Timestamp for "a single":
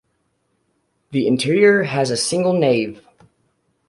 2.09-2.53